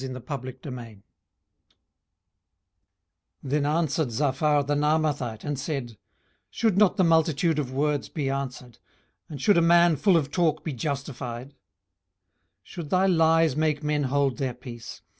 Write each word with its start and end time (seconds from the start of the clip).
18:011:001 0.01 1.03
Then 3.43 3.67
answered 3.67 4.09
Zophar 4.11 4.63
the 4.63 4.73
Naamathite, 4.73 5.43
and 5.43 5.59
said, 5.59 5.89
18:011:002 5.89 5.97
Should 6.49 6.77
not 6.79 6.97
the 6.97 7.03
multitude 7.03 7.59
of 7.59 7.71
words 7.71 8.09
be 8.09 8.27
answered? 8.27 8.79
and 9.29 9.39
should 9.39 9.59
a 9.59 9.61
man 9.61 9.95
full 9.97 10.17
of 10.17 10.31
talk 10.31 10.63
be 10.63 10.73
justified? 10.73 11.49
18:011:003 11.49 11.55
Should 12.63 12.89
thy 12.89 13.05
lies 13.05 13.55
make 13.55 13.83
men 13.83 14.05
hold 14.05 14.37
their 14.39 14.55
peace? 14.55 15.03